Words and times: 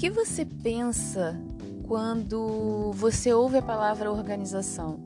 que 0.00 0.08
você 0.08 0.46
pensa 0.46 1.38
quando 1.86 2.90
você 2.94 3.34
ouve 3.34 3.58
a 3.58 3.62
palavra 3.62 4.10
organização? 4.10 4.98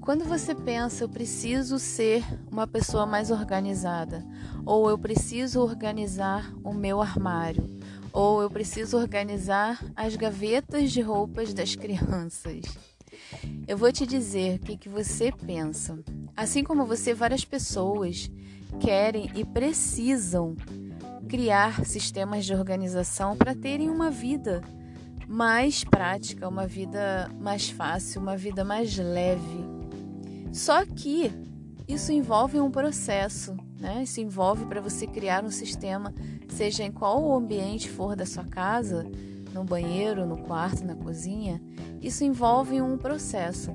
Quando 0.00 0.24
você 0.24 0.56
pensa, 0.56 1.04
eu 1.04 1.08
preciso 1.08 1.78
ser 1.78 2.24
uma 2.50 2.66
pessoa 2.66 3.06
mais 3.06 3.30
organizada, 3.30 4.26
ou 4.66 4.90
eu 4.90 4.98
preciso 4.98 5.60
organizar 5.60 6.52
o 6.64 6.74
meu 6.74 7.00
armário, 7.00 7.78
ou 8.12 8.42
eu 8.42 8.50
preciso 8.50 8.96
organizar 8.96 9.80
as 9.94 10.16
gavetas 10.16 10.90
de 10.90 11.00
roupas 11.00 11.54
das 11.54 11.76
crianças. 11.76 12.64
Eu 13.68 13.78
vou 13.78 13.92
te 13.92 14.04
dizer 14.04 14.56
o 14.56 14.64
que, 14.64 14.76
que 14.76 14.88
você 14.88 15.30
pensa. 15.30 15.96
Assim 16.36 16.64
como 16.64 16.84
você, 16.84 17.14
várias 17.14 17.44
pessoas 17.44 18.28
querem 18.80 19.30
e 19.36 19.44
precisam 19.44 20.56
criar 21.32 21.86
sistemas 21.86 22.44
de 22.44 22.52
organização 22.52 23.34
para 23.34 23.54
terem 23.54 23.88
uma 23.88 24.10
vida 24.10 24.60
mais 25.26 25.82
prática, 25.82 26.46
uma 26.46 26.66
vida 26.66 27.30
mais 27.40 27.70
fácil, 27.70 28.20
uma 28.20 28.36
vida 28.36 28.62
mais 28.66 28.98
leve. 28.98 29.64
Só 30.52 30.84
que 30.84 31.32
isso 31.88 32.12
envolve 32.12 32.60
um 32.60 32.70
processo, 32.70 33.56
né? 33.80 34.02
Isso 34.02 34.20
envolve 34.20 34.66
para 34.66 34.82
você 34.82 35.06
criar 35.06 35.42
um 35.42 35.50
sistema, 35.50 36.12
seja 36.50 36.84
em 36.84 36.92
qual 36.92 37.34
ambiente 37.34 37.88
for 37.88 38.14
da 38.14 38.26
sua 38.26 38.44
casa, 38.44 39.10
no 39.54 39.64
banheiro, 39.64 40.26
no 40.26 40.36
quarto, 40.36 40.84
na 40.84 40.94
cozinha, 40.94 41.62
isso 42.02 42.22
envolve 42.24 42.82
um 42.82 42.98
processo. 42.98 43.74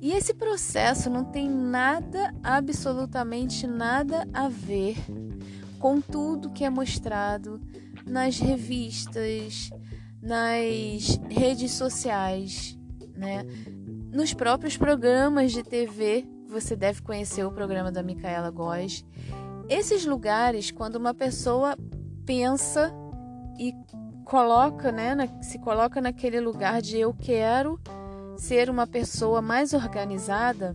E 0.00 0.12
esse 0.12 0.32
processo 0.32 1.10
não 1.10 1.22
tem 1.22 1.50
nada, 1.50 2.34
absolutamente 2.42 3.66
nada 3.66 4.26
a 4.32 4.48
ver 4.48 4.96
com 5.84 6.00
tudo 6.00 6.48
que 6.48 6.64
é 6.64 6.70
mostrado 6.70 7.60
nas 8.06 8.38
revistas, 8.38 9.68
nas 10.22 11.20
redes 11.28 11.72
sociais, 11.72 12.74
né? 13.14 13.44
Nos 14.10 14.32
próprios 14.32 14.78
programas 14.78 15.52
de 15.52 15.62
TV, 15.62 16.26
você 16.48 16.74
deve 16.74 17.02
conhecer 17.02 17.44
o 17.44 17.52
programa 17.52 17.92
da 17.92 18.02
Micaela 18.02 18.50
Góes. 18.50 19.04
Esses 19.68 20.06
lugares, 20.06 20.70
quando 20.70 20.96
uma 20.96 21.12
pessoa 21.12 21.76
pensa 22.24 22.90
e 23.58 23.74
coloca, 24.24 24.90
né, 24.90 25.14
na, 25.14 25.42
se 25.42 25.58
coloca 25.58 26.00
naquele 26.00 26.40
lugar 26.40 26.80
de 26.80 26.96
eu 26.96 27.12
quero 27.12 27.78
ser 28.38 28.70
uma 28.70 28.86
pessoa 28.86 29.42
mais 29.42 29.74
organizada, 29.74 30.74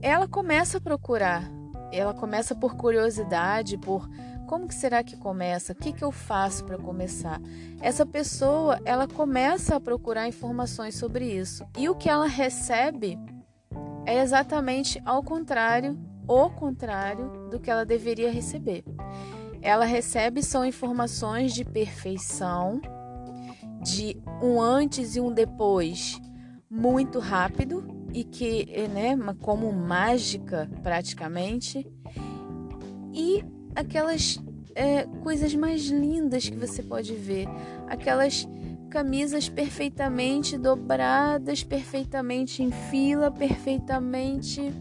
ela 0.00 0.28
começa 0.28 0.78
a 0.78 0.80
procurar. 0.80 1.59
Ela 1.92 2.14
começa 2.14 2.54
por 2.54 2.76
curiosidade, 2.76 3.78
por 3.78 4.08
como 4.50 4.66
que 4.66 4.74
será 4.74 5.04
que 5.04 5.16
começa? 5.16 5.72
O 5.72 5.76
que, 5.76 5.92
que 5.92 6.02
eu 6.02 6.10
faço 6.10 6.64
para 6.64 6.76
começar? 6.76 7.40
Essa 7.80 8.04
pessoa, 8.04 8.80
ela 8.84 9.06
começa 9.06 9.76
a 9.76 9.80
procurar 9.80 10.26
informações 10.26 10.96
sobre 10.96 11.24
isso. 11.26 11.64
E 11.78 11.88
o 11.88 11.94
que 11.94 12.08
ela 12.08 12.26
recebe 12.26 13.16
é 14.04 14.20
exatamente 14.20 15.00
ao 15.04 15.22
contrário, 15.22 15.96
o 16.26 16.50
contrário 16.50 17.48
do 17.48 17.60
que 17.60 17.70
ela 17.70 17.84
deveria 17.84 18.32
receber. 18.32 18.82
Ela 19.62 19.84
recebe 19.84 20.42
são 20.42 20.64
informações 20.64 21.54
de 21.54 21.64
perfeição, 21.64 22.80
de 23.84 24.20
um 24.42 24.60
antes 24.60 25.14
e 25.14 25.20
um 25.20 25.32
depois 25.32 26.20
muito 26.68 27.20
rápido 27.20 27.99
e 28.12 28.24
que, 28.24 28.66
né, 28.88 29.16
como 29.40 29.72
mágica 29.72 30.68
praticamente, 30.82 31.86
e 33.12 33.44
aquelas 33.74 34.38
é, 34.74 35.04
coisas 35.22 35.54
mais 35.54 35.86
lindas 35.86 36.48
que 36.48 36.56
você 36.56 36.82
pode 36.82 37.14
ver, 37.14 37.46
aquelas 37.88 38.48
camisas 38.88 39.48
perfeitamente 39.48 40.58
dobradas, 40.58 41.62
perfeitamente 41.62 42.62
em 42.62 42.70
fila, 42.70 43.30
perfeitamente 43.30 44.72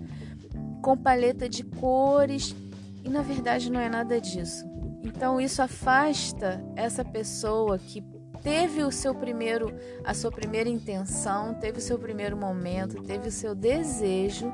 com 0.81 0.97
paleta 0.97 1.47
de 1.47 1.63
cores, 1.63 2.55
e 3.03 3.09
na 3.09 3.21
verdade 3.21 3.71
não 3.71 3.79
é 3.79 3.89
nada 3.89 4.19
disso. 4.19 4.65
Então 5.03 5.39
isso 5.39 5.61
afasta 5.61 6.63
essa 6.75 7.05
pessoa 7.05 7.77
que 7.77 8.03
teve 8.41 8.83
o 8.83 8.91
seu 8.91 9.13
primeiro, 9.13 9.73
a 10.03 10.13
sua 10.13 10.31
primeira 10.31 10.69
intenção, 10.69 11.53
teve 11.53 11.79
o 11.79 11.81
seu 11.81 11.97
primeiro 11.97 12.35
momento, 12.35 13.01
teve 13.03 13.29
o 13.29 13.31
seu 13.31 13.53
desejo 13.53 14.51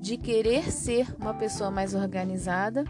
de 0.00 0.16
querer 0.16 0.70
ser 0.70 1.06
uma 1.18 1.34
pessoa 1.34 1.70
mais 1.70 1.94
organizada 1.94 2.84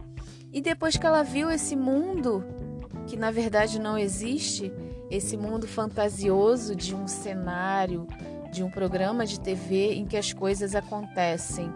e 0.52 0.60
depois 0.60 0.96
que 0.96 1.06
ela 1.06 1.22
viu 1.22 1.50
esse 1.50 1.76
mundo, 1.76 2.44
que 3.06 3.16
na 3.16 3.30
verdade 3.30 3.80
não 3.80 3.98
existe, 3.98 4.72
esse 5.10 5.36
mundo 5.36 5.66
fantasioso 5.66 6.74
de 6.74 6.94
um 6.94 7.06
cenário, 7.06 8.06
de 8.52 8.62
um 8.62 8.70
programa 8.70 9.26
de 9.26 9.38
TV 9.38 9.94
em 9.94 10.06
que 10.06 10.16
as 10.16 10.32
coisas 10.32 10.74
acontecem 10.74 11.72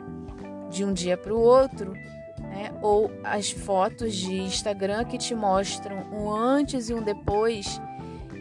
de 0.71 0.85
um 0.85 0.93
dia 0.93 1.17
para 1.17 1.35
o 1.35 1.41
outro, 1.41 1.93
né? 2.41 2.73
ou 2.83 3.11
as 3.25 3.51
fotos 3.51 4.15
de 4.15 4.41
Instagram 4.41 5.05
que 5.05 5.19
te 5.19 5.35
mostram 5.35 5.97
um 6.13 6.31
antes 6.31 6.89
e 6.89 6.95
um 6.95 7.03
depois, 7.03 7.81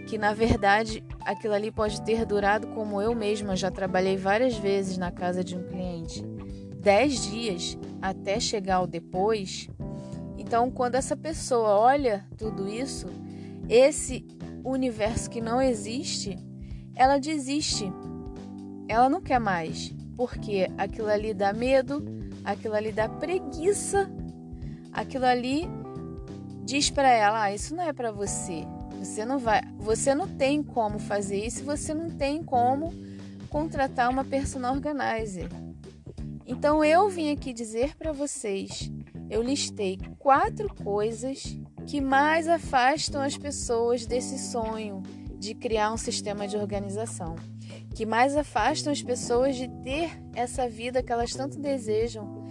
que 0.07 0.17
na 0.17 0.33
verdade 0.33 1.03
aquilo 1.25 1.53
ali 1.53 1.69
pode 1.69 2.01
ter 2.01 2.25
durado, 2.25 2.67
como 2.67 3.01
eu 3.01 3.13
mesma 3.13 3.55
já 3.55 3.69
trabalhei 3.69 4.15
várias 4.15 4.55
vezes 4.57 4.97
na 4.97 5.11
casa 5.11 5.43
de 5.43 5.55
um 5.55 5.63
cliente, 5.63 6.25
10 6.79 7.29
dias 7.29 7.77
até 8.01 8.39
chegar 8.39 8.77
ao 8.77 8.87
depois. 8.87 9.69
Então, 10.37 10.71
quando 10.71 10.95
essa 10.95 11.17
pessoa 11.17 11.77
olha 11.77 12.25
tudo 12.37 12.69
isso, 12.69 13.07
esse 13.67 14.25
universo 14.63 15.29
que 15.29 15.41
não 15.41 15.61
existe, 15.61 16.39
ela 16.95 17.17
desiste. 17.17 17.91
Ela 18.87 19.09
não 19.09 19.21
quer 19.21 19.39
mais, 19.39 19.93
porque 20.15 20.71
aquilo 20.77 21.09
ali 21.09 21.33
dá 21.33 21.51
medo, 21.51 22.05
aquilo 22.45 22.75
ali 22.75 22.93
dá 22.93 23.09
preguiça, 23.09 24.09
aquilo 24.93 25.25
ali 25.25 25.67
diz 26.63 26.89
para 26.89 27.09
ela: 27.09 27.43
ah, 27.43 27.53
isso 27.53 27.75
não 27.75 27.83
é 27.83 27.91
para 27.91 28.13
você. 28.13 28.63
Você 28.99 29.25
não 29.25 29.37
vai, 29.37 29.61
você 29.77 30.13
não 30.13 30.27
tem 30.27 30.61
como 30.61 30.99
fazer 30.99 31.45
isso, 31.45 31.63
você 31.63 31.93
não 31.93 32.09
tem 32.09 32.43
como 32.43 32.93
contratar 33.49 34.09
uma 34.09 34.23
personal 34.23 34.73
organizer. 34.73 35.49
Então 36.45 36.83
eu 36.83 37.09
vim 37.09 37.31
aqui 37.31 37.53
dizer 37.53 37.95
para 37.95 38.11
vocês 38.11 38.91
eu 39.29 39.41
listei 39.41 39.99
quatro 40.17 40.73
coisas 40.73 41.57
que 41.85 41.99
mais 41.99 42.47
afastam 42.47 43.21
as 43.21 43.37
pessoas 43.37 44.05
desse 44.05 44.37
sonho 44.39 45.03
de 45.37 45.53
criar 45.53 45.91
um 45.91 45.97
sistema 45.97 46.47
de 46.47 46.57
organização, 46.57 47.35
que 47.93 48.05
mais 48.05 48.35
afastam 48.35 48.91
as 48.91 49.01
pessoas 49.01 49.55
de 49.55 49.67
ter 49.83 50.11
essa 50.33 50.67
vida 50.67 51.03
que 51.03 51.11
elas 51.11 51.31
tanto 51.31 51.59
desejam, 51.59 52.45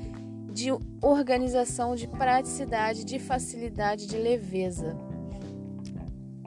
de 0.52 0.70
organização, 1.02 1.94
de 1.94 2.06
praticidade, 2.06 3.04
de 3.04 3.18
facilidade, 3.18 4.06
de 4.06 4.16
leveza. 4.16 4.96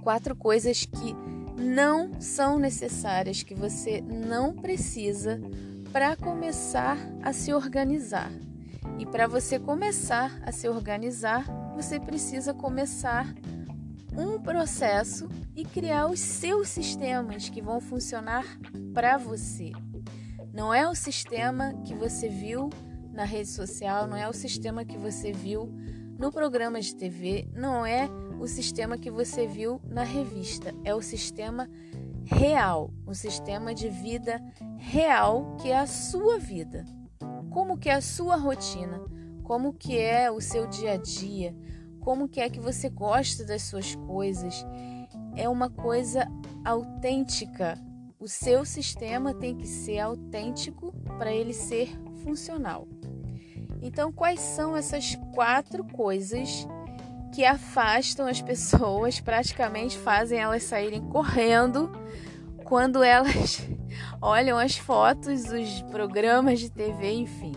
Quatro 0.01 0.35
coisas 0.35 0.85
que 0.85 1.15
não 1.59 2.19
são 2.21 2.57
necessárias, 2.57 3.43
que 3.43 3.53
você 3.53 4.01
não 4.01 4.53
precisa 4.53 5.39
para 5.91 6.15
começar 6.15 6.97
a 7.21 7.33
se 7.33 7.53
organizar. 7.53 8.31
E 8.97 9.05
para 9.05 9.27
você 9.27 9.59
começar 9.59 10.39
a 10.45 10.51
se 10.51 10.67
organizar, 10.67 11.45
você 11.75 11.99
precisa 11.99 12.53
começar 12.53 13.33
um 14.17 14.39
processo 14.39 15.29
e 15.55 15.63
criar 15.63 16.07
os 16.07 16.19
seus 16.19 16.69
sistemas 16.69 17.49
que 17.49 17.61
vão 17.61 17.79
funcionar 17.79 18.45
para 18.93 19.17
você. 19.17 19.71
Não 20.53 20.73
é 20.73 20.87
o 20.87 20.95
sistema 20.95 21.73
que 21.85 21.93
você 21.93 22.27
viu 22.27 22.69
na 23.13 23.23
rede 23.23 23.49
social, 23.49 24.07
não 24.07 24.17
é 24.17 24.27
o 24.27 24.33
sistema 24.33 24.83
que 24.83 24.97
você 24.97 25.31
viu 25.31 25.73
no 26.19 26.31
programa 26.31 26.79
de 26.79 26.95
TV, 26.95 27.47
não 27.53 27.83
é 27.83 28.07
o 28.39 28.47
sistema 28.47 28.97
que 28.97 29.09
você 29.09 29.47
viu 29.47 29.81
na 29.85 30.03
revista, 30.03 30.75
é 30.83 30.93
o 30.93 31.01
sistema 31.01 31.67
real, 32.25 32.93
o 33.07 33.15
sistema 33.15 33.73
de 33.73 33.89
vida 33.89 34.39
real 34.77 35.55
que 35.59 35.71
é 35.71 35.79
a 35.79 35.87
sua 35.87 36.37
vida 36.37 36.85
como 37.49 37.77
que 37.77 37.89
é 37.89 37.93
a 37.93 38.01
sua 38.01 38.35
rotina, 38.35 39.01
como 39.43 39.73
que 39.73 39.97
é 39.97 40.31
o 40.31 40.39
seu 40.39 40.67
dia 40.67 40.93
a 40.93 40.97
dia, 40.97 41.55
como 41.99 42.29
que 42.29 42.39
é 42.39 42.49
que 42.49 42.59
você 42.59 42.89
gosta 42.89 43.43
das 43.43 43.63
suas 43.63 43.95
coisas. 43.95 44.65
É 45.35 45.49
uma 45.49 45.69
coisa 45.69 46.27
autêntica. 46.63 47.77
O 48.19 48.27
seu 48.27 48.65
sistema 48.65 49.33
tem 49.33 49.55
que 49.55 49.67
ser 49.67 49.99
autêntico 49.99 50.93
para 51.17 51.31
ele 51.31 51.53
ser 51.53 51.89
funcional. 52.23 52.87
Então, 53.81 54.11
quais 54.11 54.39
são 54.39 54.75
essas 54.75 55.15
quatro 55.33 55.83
coisas 55.83 56.67
que 57.33 57.45
afastam 57.45 58.27
as 58.27 58.41
pessoas, 58.41 59.19
praticamente 59.19 59.97
fazem 59.97 60.39
elas 60.39 60.63
saírem 60.63 61.01
correndo 61.01 61.91
quando 62.65 63.03
elas 63.03 63.61
olham 64.21 64.57
as 64.57 64.77
fotos 64.77 65.45
dos 65.45 65.81
programas 65.83 66.59
de 66.59 66.69
TV, 66.69 67.11
enfim. 67.11 67.53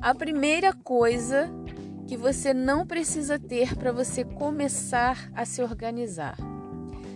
A 0.00 0.14
primeira 0.14 0.72
coisa 0.72 1.50
que 2.06 2.16
você 2.16 2.52
não 2.52 2.86
precisa 2.86 3.38
ter 3.38 3.76
para 3.76 3.92
você 3.92 4.24
começar 4.24 5.30
a 5.34 5.44
se 5.44 5.62
organizar 5.62 6.36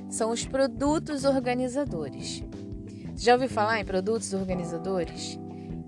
são 0.09 0.31
os 0.31 0.47
produtos 0.47 1.25
organizadores. 1.25 2.45
Já 3.17 3.35
ouviu 3.35 3.49
falar 3.49 3.81
em 3.81 3.85
produtos 3.85 4.33
organizadores? 4.33 5.39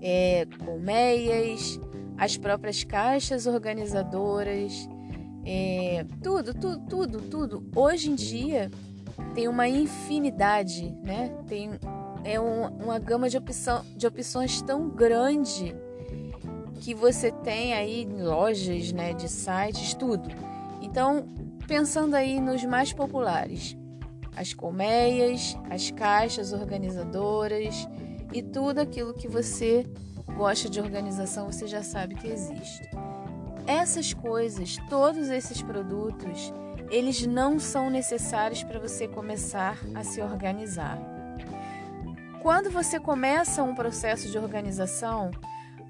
É, 0.01 0.45
colmeias, 0.65 1.79
as 2.17 2.37
próprias 2.37 2.83
caixas 2.83 3.45
organizadoras, 3.45 4.89
é, 5.45 6.05
tudo, 6.23 6.53
tudo, 6.53 6.79
tudo, 6.87 7.21
tudo. 7.21 7.69
Hoje 7.75 8.09
em 8.09 8.15
dia 8.15 8.71
tem 9.33 9.47
uma 9.47 9.67
infinidade, 9.67 10.91
né? 11.03 11.29
Tem 11.47 11.71
é 12.23 12.39
um, 12.39 12.67
uma 12.67 12.99
gama 12.99 13.29
de, 13.29 13.37
opção, 13.37 13.85
de 13.95 14.05
opções 14.05 14.61
tão 14.61 14.89
grande 14.89 15.73
que 16.81 16.93
você 16.93 17.31
tem 17.31 17.73
aí 17.73 18.03
em 18.03 18.21
lojas, 18.21 18.91
né, 18.91 19.13
de 19.13 19.29
sites, 19.29 19.93
tudo. 19.93 20.29
Então, 20.81 21.25
pensando 21.67 22.15
aí 22.15 22.39
nos 22.39 22.63
mais 22.65 22.91
populares, 22.91 23.77
as 24.35 24.53
colmeias, 24.53 25.57
as 25.69 25.89
caixas 25.89 26.51
organizadoras 26.51 27.87
e 28.33 28.43
tudo 28.43 28.79
aquilo 28.79 29.13
que 29.13 29.27
você 29.27 29.85
gosta 30.37 30.69
de 30.69 30.79
organização, 30.79 31.51
você 31.51 31.67
já 31.67 31.81
sabe 31.81 32.13
que 32.13 32.27
existe. 32.27 32.87
Essas 33.65 34.13
coisas, 34.13 34.77
todos 34.87 35.29
esses 35.29 35.61
produtos, 35.63 36.53
eles 36.91 37.25
não 37.25 37.59
são 37.59 37.89
necessários 37.89 38.63
para 38.63 38.79
você 38.79 39.07
começar 39.07 39.77
a 39.95 40.03
se 40.03 40.21
organizar. 40.21 40.97
Quando 42.41 42.69
você 42.69 42.99
começa 42.99 43.63
um 43.63 43.75
processo 43.75 44.29
de 44.29 44.37
organização, 44.37 45.31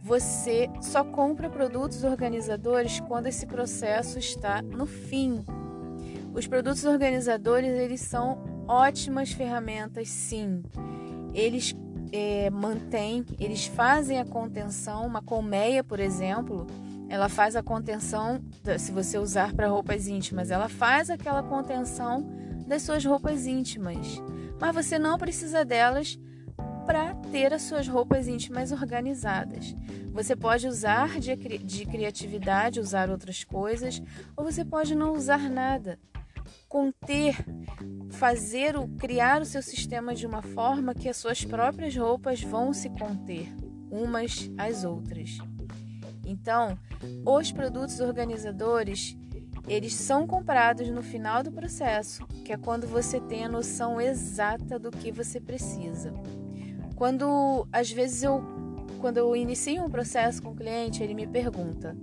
você 0.02 0.70
só 0.82 1.04
compra 1.04 1.50
produtos 1.50 2.04
organizadores 2.04 3.02
quando 3.02 3.28
esse 3.28 3.46
processo 3.46 4.18
está 4.18 4.62
no 4.62 4.86
fim. 4.86 5.44
Os 6.34 6.48
produtos 6.48 6.86
organizadores 6.86 7.72
eles 7.72 8.02
são 8.02 8.64
ótimas 8.68 9.32
ferramentas, 9.32 10.08
sim. 10.08 10.64
Eles 11.34 11.76
é, 12.12 12.50
mantêm, 12.50 13.26
eles 13.40 13.66
fazem 13.66 14.20
a 14.20 14.26
contenção. 14.26 15.06
Uma 15.06 15.22
colmeia, 15.22 15.84
por 15.84 16.00
exemplo, 16.00 16.68
ela 17.10 17.30
faz 17.30 17.56
a 17.56 17.64
contenção, 17.64 18.42
se 18.78 18.92
você 18.92 19.18
usar 19.18 19.54
para 19.54 19.68
roupas 19.68 20.08
íntimas, 20.08 20.52
ela 20.52 20.68
faz 20.68 21.10
aquela 21.10 21.42
contenção 21.42 22.28
das 22.68 22.82
suas 22.82 23.04
roupas 23.06 23.46
íntimas. 23.46 24.22
Mas 24.60 24.76
você 24.76 25.00
não 25.00 25.18
precisa 25.18 25.64
delas 25.64 26.20
para 26.86 27.14
ter 27.32 27.54
as 27.54 27.64
suas 27.64 27.88
roupas 27.88 28.28
íntimas 28.28 28.72
organizadas. 28.72 29.76
Você 30.12 30.36
pode 30.36 30.68
usar 30.68 31.20
de, 31.20 31.36
de 31.36 31.86
criatividade, 31.86 32.80
usar 32.80 33.10
outras 33.10 33.44
coisas, 33.44 34.02
ou 34.36 34.44
você 34.44 34.64
pode 34.64 34.96
não 34.96 35.14
usar 35.14 35.50
nada. 35.50 36.00
Conter, 36.68 37.36
fazer 38.12 38.78
o 38.78 38.88
criar 38.88 39.42
o 39.42 39.46
seu 39.46 39.62
sistema 39.62 40.16
de 40.16 40.26
uma 40.26 40.42
forma 40.42 40.94
que 40.94 41.10
as 41.10 41.18
suas 41.18 41.44
próprias 41.44 41.96
roupas 41.96 42.42
vão 42.42 42.74
se 42.74 42.90
conter 42.90 43.54
umas 43.90 44.50
às 44.58 44.84
outras. 44.84 45.38
Então, 46.26 46.78
os 47.26 47.52
produtos 47.52 48.00
organizadores, 48.00 49.18
eles 49.68 49.94
são 49.94 50.28
comprados 50.28 50.90
no 50.90 51.02
final 51.02 51.42
do 51.42 51.52
processo, 51.52 52.26
que 52.44 52.52
é 52.52 52.58
quando 52.58 52.86
você 52.86 53.20
tem 53.20 53.46
a 53.46 53.50
noção 53.50 54.00
exata 54.00 54.78
do 54.78 54.92
que 54.92 55.12
você 55.12 55.40
precisa. 55.40 56.14
Quando 56.96 57.68
às 57.72 57.92
vezes 57.92 58.24
eu 58.24 58.44
quando 59.00 59.18
eu 59.18 59.36
inicio 59.36 59.84
um 59.84 59.90
processo 59.92 60.42
com 60.42 60.50
o 60.50 60.56
cliente, 60.56 61.04
ele 61.04 61.14
me 61.14 61.28
pergunta: 61.28 61.96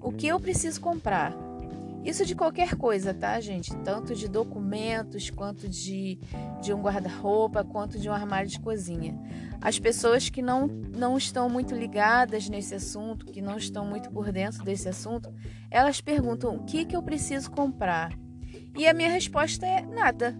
"O 0.00 0.12
que 0.12 0.26
eu 0.26 0.38
preciso 0.38 0.80
comprar?" 0.80 1.51
Isso 2.04 2.26
de 2.26 2.34
qualquer 2.34 2.74
coisa, 2.74 3.14
tá, 3.14 3.38
gente? 3.40 3.74
Tanto 3.76 4.14
de 4.14 4.28
documentos, 4.28 5.30
quanto 5.30 5.68
de, 5.68 6.18
de 6.60 6.72
um 6.72 6.82
guarda-roupa, 6.82 7.62
quanto 7.62 7.98
de 7.98 8.08
um 8.08 8.12
armário 8.12 8.48
de 8.48 8.58
cozinha. 8.58 9.16
As 9.60 9.78
pessoas 9.78 10.28
que 10.28 10.42
não, 10.42 10.66
não 10.66 11.16
estão 11.16 11.48
muito 11.48 11.76
ligadas 11.76 12.48
nesse 12.48 12.74
assunto, 12.74 13.26
que 13.26 13.40
não 13.40 13.56
estão 13.56 13.86
muito 13.86 14.10
por 14.10 14.32
dentro 14.32 14.64
desse 14.64 14.88
assunto, 14.88 15.32
elas 15.70 16.00
perguntam: 16.00 16.56
o 16.56 16.64
que, 16.64 16.84
que 16.84 16.96
eu 16.96 17.02
preciso 17.02 17.50
comprar? 17.52 18.12
E 18.76 18.86
a 18.88 18.92
minha 18.92 19.10
resposta 19.10 19.64
é: 19.64 19.82
nada. 19.82 20.36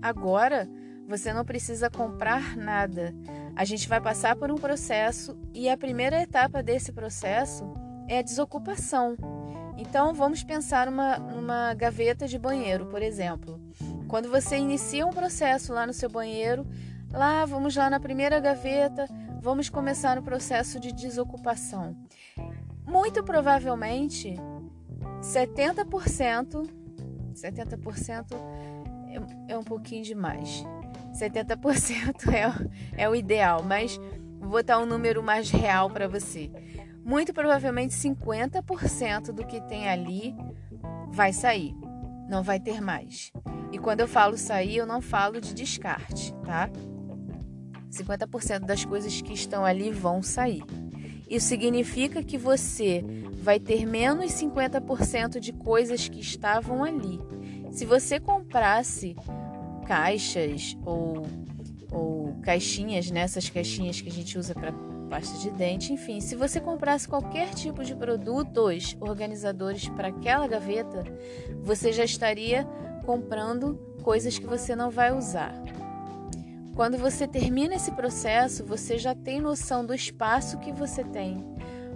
Agora 0.00 0.68
você 1.06 1.30
não 1.32 1.44
precisa 1.44 1.90
comprar 1.90 2.56
nada. 2.56 3.14
A 3.54 3.66
gente 3.66 3.86
vai 3.86 4.00
passar 4.00 4.34
por 4.34 4.50
um 4.50 4.56
processo 4.56 5.36
e 5.52 5.68
a 5.68 5.76
primeira 5.76 6.22
etapa 6.22 6.62
desse 6.62 6.90
processo 6.90 7.70
é 8.08 8.18
a 8.18 8.22
desocupação. 8.22 9.41
Então, 9.76 10.12
vamos 10.14 10.42
pensar 10.42 10.88
uma, 10.88 11.18
numa 11.18 11.74
gaveta 11.74 12.26
de 12.26 12.38
banheiro, 12.38 12.86
por 12.86 13.02
exemplo. 13.02 13.60
Quando 14.08 14.28
você 14.28 14.56
inicia 14.56 15.06
um 15.06 15.10
processo 15.10 15.72
lá 15.72 15.86
no 15.86 15.92
seu 15.92 16.10
banheiro, 16.10 16.66
lá, 17.10 17.44
vamos 17.44 17.74
lá 17.74 17.88
na 17.88 17.98
primeira 17.98 18.38
gaveta, 18.40 19.08
vamos 19.40 19.68
começar 19.68 20.18
o 20.18 20.22
processo 20.22 20.78
de 20.78 20.92
desocupação. 20.92 21.96
Muito 22.86 23.24
provavelmente, 23.24 24.36
70%, 25.20 26.68
70% 27.34 28.26
é, 29.48 29.52
é 29.52 29.58
um 29.58 29.64
pouquinho 29.64 30.04
demais. 30.04 30.64
70% 31.12 32.32
é, 32.32 33.02
é 33.04 33.08
o 33.08 33.14
ideal, 33.14 33.62
mas 33.62 33.98
vou 34.38 34.50
botar 34.50 34.78
um 34.78 34.86
número 34.86 35.22
mais 35.22 35.50
real 35.50 35.88
para 35.90 36.08
você. 36.08 36.50
Muito 37.04 37.32
provavelmente 37.32 37.94
50% 37.94 39.32
do 39.32 39.44
que 39.44 39.60
tem 39.62 39.88
ali 39.88 40.34
vai 41.10 41.32
sair, 41.32 41.74
não 42.28 42.42
vai 42.42 42.60
ter 42.60 42.80
mais. 42.80 43.32
E 43.72 43.78
quando 43.78 44.00
eu 44.00 44.08
falo 44.08 44.36
sair, 44.36 44.76
eu 44.76 44.86
não 44.86 45.00
falo 45.00 45.40
de 45.40 45.54
descarte, 45.54 46.32
tá? 46.44 46.70
50% 47.90 48.60
das 48.60 48.84
coisas 48.84 49.20
que 49.20 49.32
estão 49.32 49.64
ali 49.64 49.90
vão 49.90 50.22
sair. 50.22 50.62
Isso 51.28 51.46
significa 51.46 52.22
que 52.22 52.36
você 52.36 53.04
vai 53.32 53.58
ter 53.58 53.86
menos 53.86 54.32
50% 54.32 55.40
de 55.40 55.52
coisas 55.52 56.08
que 56.08 56.20
estavam 56.20 56.84
ali. 56.84 57.18
Se 57.70 57.84
você 57.86 58.20
comprasse 58.20 59.16
caixas 59.86 60.76
ou, 60.84 61.26
ou 61.90 62.34
caixinhas, 62.42 63.10
nessas 63.10 63.46
né? 63.46 63.50
caixinhas 63.54 64.00
que 64.00 64.08
a 64.08 64.12
gente 64.12 64.38
usa 64.38 64.54
para 64.54 64.72
pasta 65.12 65.36
de 65.36 65.50
dente, 65.50 65.92
enfim, 65.92 66.22
se 66.22 66.34
você 66.34 66.58
comprasse 66.58 67.06
qualquer 67.06 67.50
tipo 67.50 67.84
de 67.84 67.94
produtos 67.94 68.96
organizadores 68.98 69.86
para 69.86 70.08
aquela 70.08 70.46
gaveta, 70.46 71.04
você 71.60 71.92
já 71.92 72.02
estaria 72.02 72.66
comprando 73.04 73.74
coisas 74.02 74.38
que 74.38 74.46
você 74.46 74.74
não 74.74 74.90
vai 74.90 75.12
usar. 75.12 75.52
Quando 76.74 76.96
você 76.96 77.28
termina 77.28 77.74
esse 77.74 77.92
processo, 77.92 78.64
você 78.64 78.96
já 78.96 79.14
tem 79.14 79.38
noção 79.38 79.84
do 79.84 79.92
espaço 79.92 80.58
que 80.60 80.72
você 80.72 81.04
tem. 81.04 81.44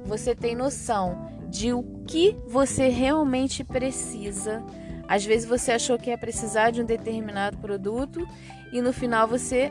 Você 0.04 0.34
tem 0.34 0.54
noção 0.54 1.30
de 1.48 1.72
o 1.72 1.82
que 2.06 2.36
você 2.46 2.88
realmente 2.88 3.64
precisa 3.64 4.62
às 5.08 5.24
vezes 5.24 5.48
você 5.48 5.72
achou 5.72 5.98
que 5.98 6.10
ia 6.10 6.18
precisar 6.18 6.70
de 6.70 6.82
um 6.82 6.84
determinado 6.84 7.56
produto 7.58 8.26
e 8.72 8.80
no 8.80 8.92
final 8.92 9.26
você 9.28 9.70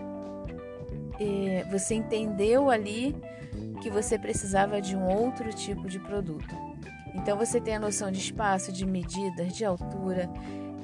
é, 1.19 1.65
você 1.71 1.95
entendeu 1.95 2.69
ali 2.69 3.15
que 3.81 3.89
você 3.89 4.17
precisava 4.17 4.81
de 4.81 4.95
um 4.95 5.07
outro 5.07 5.53
tipo 5.53 5.87
de 5.87 5.99
produto. 5.99 6.55
Então 7.13 7.37
você 7.37 7.61
tem 7.61 7.75
a 7.75 7.79
noção 7.79 8.11
de 8.11 8.19
espaço, 8.19 8.71
de 8.71 8.85
medidas, 8.85 9.55
de 9.55 9.63
altura, 9.63 10.29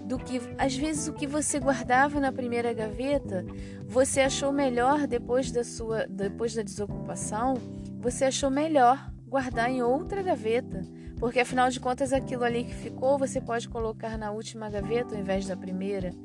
do 0.06 0.18
que 0.18 0.42
às 0.58 0.76
vezes 0.76 1.08
o 1.08 1.14
que 1.14 1.28
você 1.28 1.60
guardava 1.60 2.20
na 2.20 2.32
primeira 2.32 2.74
gaveta, 2.74 3.46
você 3.88 4.22
achou 4.22 4.52
melhor 4.52 5.08
depois 5.08 5.52
da 5.52 5.64
sua 5.64 6.06
depois 6.08 6.54
da 6.54 6.62
desocupação, 6.62 7.56
você 8.00 8.26
achou 8.26 8.50
melhor 8.50 9.12
guardar 9.28 9.70
em 9.70 9.82
outra 9.82 10.22
gaveta 10.22 10.82
porque 11.22 11.40
afinal 11.40 11.70
de 11.70 11.80
contas 11.80 12.12
aquilo 12.12 12.44
ali 12.44 12.63
que 12.63 12.74
ficou 12.74 13.16
você 13.16 13.40
pode 13.40 13.70
colocar 13.70 14.18
na 14.18 14.32
última 14.32 14.72
gaveta 14.72 15.13
ao 15.13 15.22
invés 15.22 15.46
da 15.46 15.56
primeira. 15.56 16.16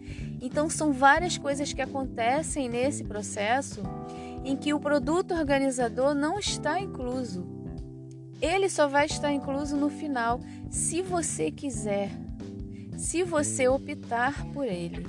Então 0.41 0.71
são 0.71 0.91
várias 0.91 1.37
coisas 1.37 1.71
que 1.71 1.83
acontecem 1.83 2.67
nesse 2.67 3.05
processo 3.05 3.83
em 4.43 4.57
que 4.57 4.73
o 4.73 4.81
produto 4.81 5.35
organizador 5.35 6.15
não 6.15 6.38
está 6.38 6.81
incluso. 6.81 7.47
Ele 8.41 8.71
só 8.71 8.88
vai 8.88 9.05
estar 9.05 9.31
incluso 9.31 9.76
no 9.76 9.91
final, 9.91 10.41
se 10.71 11.03
você 11.03 11.50
quiser, 11.50 12.11
se 12.97 13.23
você 13.23 13.69
optar 13.69 14.47
por 14.55 14.65
ele, 14.65 15.07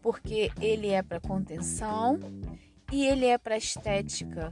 porque 0.00 0.52
ele 0.60 0.90
é 0.90 1.02
para 1.02 1.18
contenção 1.18 2.20
e 2.92 3.04
ele 3.04 3.26
é 3.26 3.36
para 3.36 3.56
estética. 3.56 4.48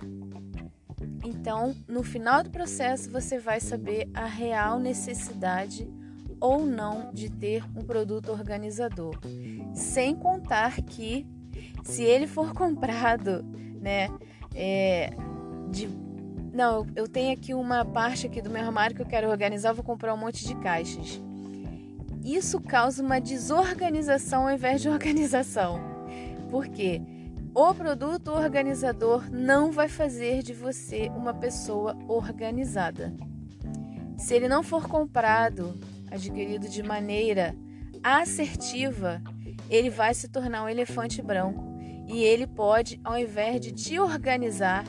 Então, 1.26 1.75
no 1.88 2.04
final 2.04 2.45
do 2.45 2.50
processo, 2.50 3.11
você 3.11 3.37
vai 3.37 3.59
saber 3.59 4.09
a 4.14 4.26
real 4.26 4.78
necessidade 4.78 5.90
ou 6.40 6.64
não 6.64 7.11
de 7.12 7.28
ter 7.28 7.64
um 7.76 7.83
produto 7.83 8.30
organizador. 8.30 9.18
Sem 9.75 10.14
contar 10.14 10.80
que, 10.83 11.26
se 11.83 12.04
ele 12.04 12.28
for 12.28 12.54
comprado, 12.54 13.45
né, 13.80 14.09
é, 14.54 15.11
de 15.68 15.88
não, 16.54 16.87
eu 16.95 17.09
tenho 17.09 17.35
aqui 17.35 17.52
uma 17.52 17.85
parte 17.85 18.26
aqui 18.26 18.40
do 18.40 18.49
meu 18.49 18.62
armário 18.62 18.95
que 18.95 19.02
eu 19.02 19.06
quero 19.06 19.28
organizar, 19.28 19.71
eu 19.71 19.75
vou 19.75 19.85
comprar 19.85 20.14
um 20.14 20.16
monte 20.16 20.47
de 20.47 20.54
caixas. 20.54 21.21
isso 22.25 22.61
causa 22.61 23.02
uma 23.02 23.21
desorganização 23.21 24.47
ao 24.47 24.54
invés 24.54 24.80
de 24.80 24.88
organização. 24.88 25.80
Por 26.50 26.68
quê? 26.68 27.02
O 27.58 27.72
produto 27.72 28.32
organizador 28.32 29.30
não 29.30 29.72
vai 29.72 29.88
fazer 29.88 30.42
de 30.42 30.52
você 30.52 31.08
uma 31.16 31.32
pessoa 31.32 31.96
organizada. 32.06 33.16
Se 34.18 34.34
ele 34.34 34.46
não 34.46 34.62
for 34.62 34.86
comprado, 34.86 35.75
adquirido 36.10 36.68
de 36.68 36.82
maneira 36.82 37.56
assertiva, 38.02 39.22
ele 39.70 39.88
vai 39.88 40.12
se 40.12 40.28
tornar 40.28 40.64
um 40.64 40.68
elefante 40.68 41.22
branco 41.22 41.64
e 42.06 42.22
ele 42.22 42.46
pode, 42.46 43.00
ao 43.02 43.18
invés 43.18 43.58
de 43.58 43.72
te 43.72 43.98
organizar, 43.98 44.84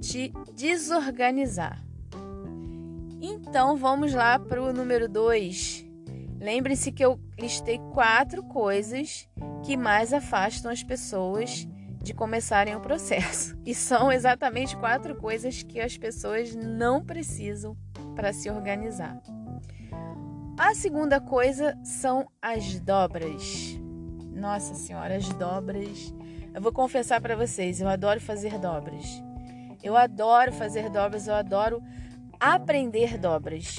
te 0.00 0.32
desorganizar. 0.56 1.80
Então 3.20 3.76
vamos 3.76 4.12
lá 4.12 4.40
para 4.40 4.60
o 4.60 4.72
número 4.72 5.08
2. 5.08 5.86
Lembre-se 6.40 6.90
que 6.90 7.04
eu 7.04 7.20
listei 7.38 7.78
quatro 7.94 8.42
coisas 8.42 9.28
que 9.64 9.76
mais 9.76 10.12
afastam 10.12 10.72
as 10.72 10.82
pessoas 10.82 11.68
de 12.02 12.14
começarem 12.14 12.74
o 12.74 12.80
processo. 12.80 13.56
E 13.64 13.74
são 13.74 14.10
exatamente 14.10 14.76
quatro 14.76 15.16
coisas 15.16 15.62
que 15.62 15.80
as 15.80 15.96
pessoas 15.96 16.54
não 16.54 17.04
precisam 17.04 17.76
para 18.14 18.32
se 18.32 18.50
organizar. 18.50 19.20
A 20.58 20.74
segunda 20.74 21.20
coisa 21.20 21.78
são 21.84 22.28
as 22.40 22.80
dobras. 22.80 23.78
Nossa 24.32 24.74
Senhora, 24.74 25.16
as 25.16 25.28
dobras. 25.28 26.14
Eu 26.54 26.60
vou 26.60 26.72
confessar 26.72 27.20
para 27.20 27.36
vocês, 27.36 27.80
eu 27.80 27.88
adoro 27.88 28.20
fazer 28.20 28.58
dobras. 28.58 29.04
Eu 29.82 29.96
adoro 29.96 30.52
fazer 30.52 30.90
dobras, 30.90 31.28
eu 31.28 31.34
adoro 31.34 31.80
aprender 32.40 33.18
dobras. 33.18 33.78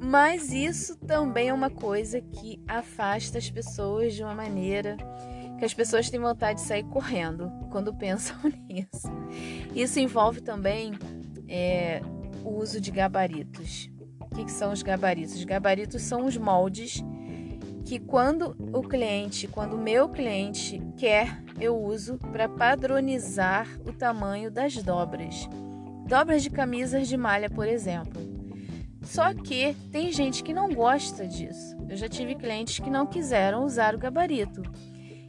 Mas 0.00 0.52
isso 0.52 0.96
também 0.96 1.48
é 1.48 1.52
uma 1.52 1.70
coisa 1.70 2.20
que 2.20 2.62
afasta 2.68 3.38
as 3.38 3.50
pessoas 3.50 4.14
de 4.14 4.22
uma 4.22 4.34
maneira 4.34 4.96
que 5.58 5.64
as 5.64 5.74
pessoas 5.74 6.08
têm 6.08 6.20
vontade 6.20 6.60
de 6.60 6.66
sair 6.66 6.84
correndo 6.84 7.50
quando 7.70 7.92
pensam 7.98 8.36
nisso. 8.68 9.08
Isso 9.74 9.98
envolve 9.98 10.40
também 10.40 10.92
é, 11.48 12.00
o 12.44 12.60
uso 12.60 12.80
de 12.80 12.90
gabaritos. 12.90 13.90
O 14.20 14.34
que, 14.34 14.44
que 14.44 14.52
são 14.52 14.72
os 14.72 14.82
gabaritos? 14.82 15.34
Os 15.34 15.44
gabaritos 15.44 16.02
são 16.02 16.24
os 16.24 16.36
moldes 16.36 17.02
que 17.84 17.98
quando 17.98 18.54
o 18.72 18.82
cliente, 18.82 19.48
quando 19.48 19.72
o 19.72 19.78
meu 19.78 20.10
cliente 20.10 20.80
quer, 20.96 21.42
eu 21.58 21.74
uso 21.74 22.18
para 22.18 22.46
padronizar 22.46 23.66
o 23.86 23.92
tamanho 23.92 24.50
das 24.50 24.82
dobras. 24.82 25.48
Dobras 26.06 26.42
de 26.42 26.50
camisas 26.50 27.08
de 27.08 27.16
malha, 27.16 27.48
por 27.48 27.66
exemplo. 27.66 28.20
Só 29.02 29.32
que 29.32 29.74
tem 29.90 30.12
gente 30.12 30.42
que 30.42 30.52
não 30.52 30.68
gosta 30.68 31.26
disso. 31.26 31.76
Eu 31.88 31.96
já 31.96 32.08
tive 32.08 32.34
clientes 32.34 32.78
que 32.78 32.90
não 32.90 33.06
quiseram 33.06 33.64
usar 33.64 33.94
o 33.94 33.98
gabarito. 33.98 34.60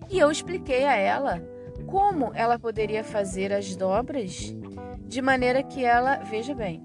E 0.09 0.17
eu 0.17 0.31
expliquei 0.31 0.85
a 0.85 0.95
ela 0.95 1.41
como 1.85 2.31
ela 2.33 2.57
poderia 2.57 3.03
fazer 3.03 3.53
as 3.53 3.75
dobras 3.75 4.55
de 5.07 5.21
maneira 5.21 5.61
que 5.63 5.83
ela, 5.83 6.17
veja 6.17 6.53
bem, 6.53 6.83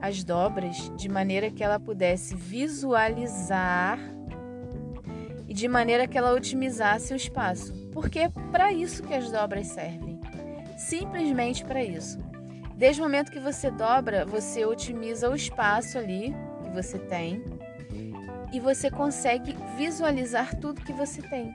as 0.00 0.24
dobras 0.24 0.90
de 0.96 1.08
maneira 1.08 1.50
que 1.50 1.62
ela 1.62 1.78
pudesse 1.78 2.34
visualizar 2.34 3.98
e 5.48 5.54
de 5.54 5.68
maneira 5.68 6.06
que 6.06 6.16
ela 6.16 6.32
otimizasse 6.32 7.12
o 7.12 7.16
espaço. 7.16 7.72
Porque 7.92 8.20
é 8.20 8.28
para 8.50 8.72
isso 8.72 9.02
que 9.02 9.14
as 9.14 9.30
dobras 9.30 9.66
servem. 9.68 10.20
Simplesmente 10.76 11.64
para 11.64 11.82
isso. 11.84 12.18
Desde 12.76 13.00
o 13.00 13.04
momento 13.04 13.30
que 13.30 13.40
você 13.40 13.70
dobra, 13.70 14.24
você 14.24 14.64
otimiza 14.64 15.28
o 15.28 15.34
espaço 15.34 15.98
ali 15.98 16.34
que 16.62 16.70
você 16.70 16.98
tem 16.98 17.44
e 18.52 18.58
você 18.58 18.90
consegue 18.90 19.56
visualizar 19.76 20.54
tudo 20.56 20.80
que 20.80 20.92
você 20.92 21.20
tem. 21.20 21.52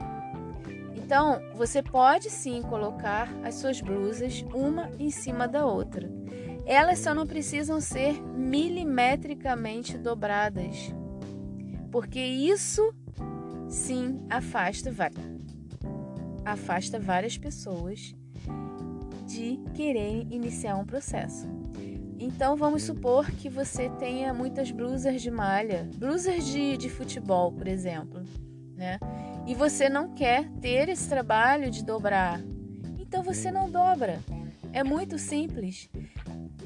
Então, 1.05 1.39
você 1.53 1.83
pode 1.83 2.31
sim 2.31 2.63
colocar 2.63 3.31
as 3.43 3.53
suas 3.55 3.79
blusas 3.79 4.43
uma 4.51 4.89
em 4.97 5.11
cima 5.11 5.47
da 5.47 5.63
outra. 5.63 6.09
Elas 6.65 6.97
só 6.97 7.13
não 7.13 7.27
precisam 7.27 7.79
ser 7.79 8.19
milimetricamente 8.23 9.99
dobradas, 9.99 10.91
porque 11.91 12.19
isso 12.19 12.91
sim 13.69 14.19
afasta, 14.31 14.91
afasta 16.43 16.99
várias 16.99 17.37
pessoas 17.37 18.15
de 19.27 19.59
quererem 19.75 20.27
iniciar 20.31 20.75
um 20.75 20.85
processo. 20.85 21.47
Então 22.17 22.55
vamos 22.55 22.81
supor 22.81 23.29
que 23.29 23.47
você 23.47 23.89
tenha 23.99 24.33
muitas 24.33 24.71
blusas 24.71 25.21
de 25.21 25.29
malha, 25.29 25.87
blusas 25.97 26.47
de, 26.47 26.75
de 26.77 26.89
futebol, 26.89 27.51
por 27.51 27.67
exemplo, 27.67 28.23
né? 28.75 28.97
E 29.47 29.53
você 29.53 29.87
não 29.87 30.13
quer 30.13 30.49
ter 30.61 30.89
esse 30.89 31.07
trabalho 31.07 31.69
de 31.69 31.83
dobrar, 31.83 32.41
então 32.97 33.21
você 33.21 33.51
não 33.51 33.69
dobra. 33.69 34.19
É 34.73 34.83
muito 34.83 35.17
simples. 35.17 35.89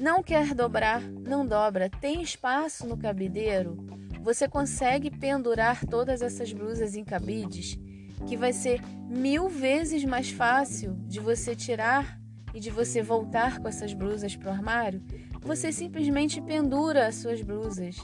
Não 0.00 0.22
quer 0.22 0.54
dobrar, 0.54 1.02
não 1.02 1.46
dobra. 1.46 1.88
Tem 1.88 2.22
espaço 2.22 2.86
no 2.88 2.96
cabideiro? 2.96 3.76
Você 4.22 4.48
consegue 4.48 5.10
pendurar 5.10 5.86
todas 5.86 6.22
essas 6.22 6.52
blusas 6.52 6.96
em 6.96 7.04
cabides, 7.04 7.78
que 8.26 8.36
vai 8.36 8.52
ser 8.52 8.80
mil 9.08 9.48
vezes 9.48 10.04
mais 10.04 10.30
fácil 10.30 10.96
de 11.06 11.20
você 11.20 11.54
tirar 11.54 12.18
e 12.52 12.58
de 12.58 12.70
você 12.70 13.02
voltar 13.02 13.60
com 13.60 13.68
essas 13.68 13.92
blusas 13.92 14.34
para 14.34 14.48
o 14.48 14.52
armário? 14.52 15.02
Você 15.42 15.70
simplesmente 15.70 16.40
pendura 16.40 17.06
as 17.06 17.16
suas 17.16 17.40
blusas. 17.42 17.96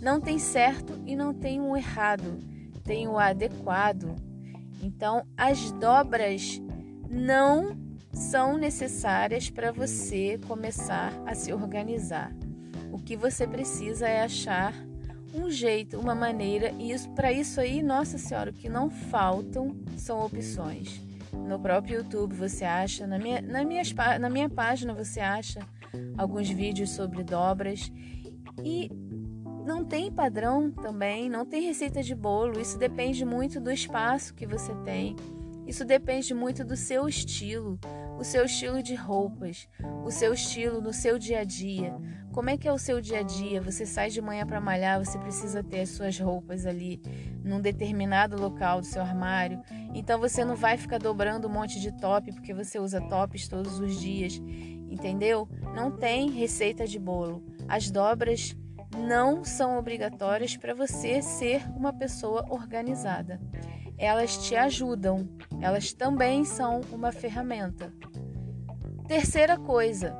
Não 0.00 0.20
tem 0.20 0.38
certo 0.38 1.02
e 1.04 1.16
não 1.16 1.34
tem 1.34 1.60
um 1.60 1.76
errado 1.76 2.38
tem 2.88 3.06
o 3.06 3.18
adequado. 3.18 4.16
Então, 4.82 5.26
as 5.36 5.70
dobras 5.72 6.58
não 7.10 7.76
são 8.14 8.56
necessárias 8.56 9.50
para 9.50 9.70
você 9.70 10.40
começar 10.48 11.12
a 11.26 11.34
se 11.34 11.52
organizar. 11.52 12.32
O 12.90 12.98
que 12.98 13.14
você 13.14 13.46
precisa 13.46 14.08
é 14.08 14.22
achar 14.22 14.72
um 15.34 15.50
jeito, 15.50 16.00
uma 16.00 16.14
maneira, 16.14 16.72
e 16.78 16.90
isso 16.90 17.10
para 17.10 17.30
isso 17.30 17.60
aí, 17.60 17.82
nossa 17.82 18.16
senhora, 18.16 18.50
o 18.50 18.54
que 18.54 18.70
não 18.70 18.88
faltam 18.88 19.76
são 19.98 20.24
opções. 20.24 20.98
No 21.34 21.58
próprio 21.58 21.98
YouTube 21.98 22.34
você 22.34 22.64
acha, 22.64 23.06
na 23.06 23.18
minha, 23.18 23.42
na, 23.42 23.64
minha, 23.64 23.82
na 24.18 24.30
minha 24.30 24.48
página 24.48 24.94
você 24.94 25.20
acha 25.20 25.60
alguns 26.16 26.48
vídeos 26.48 26.88
sobre 26.90 27.22
dobras 27.22 27.92
e 28.64 28.90
não 29.68 29.84
tem 29.84 30.10
padrão 30.10 30.70
também, 30.70 31.28
não 31.28 31.44
tem 31.44 31.62
receita 31.62 32.02
de 32.02 32.14
bolo. 32.14 32.58
Isso 32.58 32.78
depende 32.78 33.22
muito 33.22 33.60
do 33.60 33.70
espaço 33.70 34.32
que 34.32 34.46
você 34.46 34.74
tem. 34.76 35.14
Isso 35.66 35.84
depende 35.84 36.32
muito 36.32 36.64
do 36.64 36.74
seu 36.74 37.06
estilo, 37.06 37.78
o 38.18 38.24
seu 38.24 38.46
estilo 38.46 38.82
de 38.82 38.94
roupas, 38.94 39.68
o 40.02 40.10
seu 40.10 40.32
estilo 40.32 40.80
no 40.80 40.94
seu 40.94 41.18
dia 41.18 41.40
a 41.40 41.44
dia. 41.44 41.94
Como 42.32 42.48
é 42.48 42.56
que 42.56 42.66
é 42.66 42.72
o 42.72 42.78
seu 42.78 42.98
dia 43.02 43.18
a 43.18 43.22
dia? 43.22 43.60
Você 43.60 43.84
sai 43.84 44.08
de 44.08 44.22
manhã 44.22 44.46
para 44.46 44.58
malhar, 44.58 45.04
você 45.04 45.18
precisa 45.18 45.62
ter 45.62 45.80
as 45.80 45.90
suas 45.90 46.18
roupas 46.18 46.64
ali 46.64 47.02
num 47.44 47.60
determinado 47.60 48.40
local 48.40 48.80
do 48.80 48.86
seu 48.86 49.02
armário. 49.02 49.60
Então 49.92 50.18
você 50.18 50.46
não 50.46 50.56
vai 50.56 50.78
ficar 50.78 50.98
dobrando 50.98 51.46
um 51.46 51.52
monte 51.52 51.78
de 51.78 51.92
top 51.92 52.32
porque 52.32 52.54
você 52.54 52.78
usa 52.78 53.02
tops 53.02 53.46
todos 53.46 53.78
os 53.78 54.00
dias, 54.00 54.40
entendeu? 54.88 55.46
Não 55.74 55.90
tem 55.90 56.30
receita 56.30 56.86
de 56.86 56.98
bolo. 56.98 57.44
As 57.68 57.90
dobras 57.90 58.56
não 58.96 59.44
são 59.44 59.78
obrigatórias 59.78 60.56
para 60.56 60.74
você 60.74 61.20
ser 61.22 61.68
uma 61.76 61.92
pessoa 61.92 62.46
organizada. 62.48 63.40
Elas 63.96 64.36
te 64.38 64.54
ajudam, 64.54 65.28
elas 65.60 65.92
também 65.92 66.44
são 66.44 66.80
uma 66.92 67.10
ferramenta. 67.12 67.92
Terceira 69.06 69.56
coisa, 69.56 70.16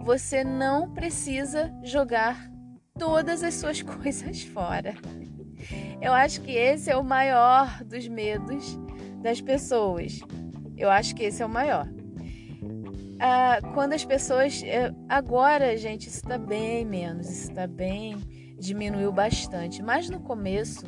você 0.00 0.42
não 0.42 0.90
precisa 0.90 1.72
jogar 1.82 2.50
todas 2.98 3.42
as 3.42 3.54
suas 3.54 3.80
coisas 3.82 4.42
fora. 4.42 4.94
Eu 6.00 6.12
acho 6.12 6.40
que 6.40 6.52
esse 6.52 6.90
é 6.90 6.96
o 6.96 7.04
maior 7.04 7.82
dos 7.84 8.06
medos 8.08 8.78
das 9.22 9.40
pessoas. 9.40 10.20
Eu 10.76 10.90
acho 10.90 11.14
que 11.14 11.24
esse 11.24 11.42
é 11.42 11.46
o 11.46 11.48
maior 11.48 11.88
ah, 13.20 13.58
quando 13.74 13.92
as 13.92 14.04
pessoas. 14.04 14.62
Eh, 14.62 14.92
agora, 15.08 15.76
gente, 15.76 16.08
isso 16.08 16.18
está 16.18 16.38
bem 16.38 16.84
menos, 16.84 17.28
isso 17.28 17.50
está 17.50 17.66
bem. 17.66 18.16
diminuiu 18.58 19.12
bastante. 19.12 19.82
Mas 19.82 20.10
no 20.10 20.18
começo, 20.20 20.84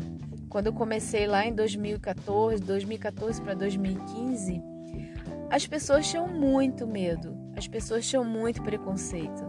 quando 0.49 0.67
eu 0.67 0.73
comecei 0.73 1.27
lá 1.27 1.47
em 1.47 1.55
2014, 1.55 2.63
2014 2.63 3.41
para 3.41 3.55
2015, 3.55 4.61
as 5.49 5.67
pessoas 5.67 6.09
tinham 6.09 6.27
muito 6.27 6.87
medo, 6.87 7.37
as 7.57 7.69
pessoas 7.69 8.09
tinham 8.09 8.25
muito 8.25 8.63
preconceito. 8.63 9.49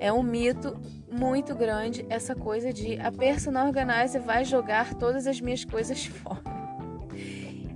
É 0.00 0.12
um 0.12 0.22
mito 0.22 0.78
muito 1.10 1.54
grande 1.54 2.06
essa 2.08 2.34
coisa 2.34 2.72
de 2.72 2.98
a 3.00 3.10
personal 3.10 3.66
organizer 3.66 4.20
vai 4.20 4.44
jogar 4.44 4.94
todas 4.94 5.26
as 5.26 5.40
minhas 5.40 5.64
coisas 5.64 6.04
fora. 6.06 6.58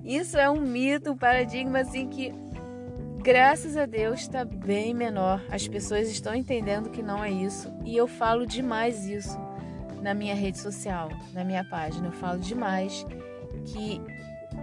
Isso 0.05 0.37
é 0.37 0.49
um 0.49 0.61
mito, 0.61 1.13
um 1.13 1.17
paradigma 1.17 1.81
assim 1.81 2.09
que 2.09 2.33
Graças 3.23 3.77
a 3.77 3.87
Deus 3.87 4.23
está 4.23 4.45
bem 4.45 4.93
menor. 4.93 5.41
As 5.49 5.69
pessoas 5.69 6.09
estão 6.09 6.35
entendendo 6.35 6.91
que 6.91 7.05
não 7.05 7.23
é 7.23 7.31
isso. 7.31 7.73
E 7.85 7.97
eu 7.97 8.09
falo 8.09 8.45
demais 8.45 9.07
isso. 9.07 9.39
na 10.03 10.13
minha 10.13 10.35
rede 10.35 10.59
social, 10.59 11.09
na 11.33 11.45
minha 11.45 11.63
página. 11.63 12.09
Eu 12.09 12.13
falo 12.13 12.41
demais 12.41 13.07
que 13.67 14.01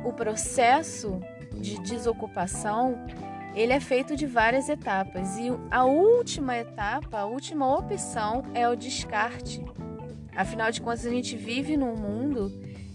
o 0.04 0.12
processo 0.12 1.22
de 1.54 1.80
desocupação 1.84 3.00
ele 3.56 3.72
é 3.72 3.80
feito 3.80 4.18
de 4.18 4.26
várias 4.26 4.68
etapas 4.68 5.38
e 5.38 5.50
a 5.72 5.86
última 5.86 6.58
etapa, 6.58 7.20
a 7.20 7.26
última 7.26 7.78
opção 7.78 8.44
é 8.54 8.68
o 8.68 8.76
descarte. 8.76 9.64
Afinal 10.36 10.70
de 10.70 10.82
contas, 10.82 11.06
a 11.06 11.10
gente 11.10 11.38
vive 11.38 11.78
num 11.78 11.96
mundo 11.96 12.52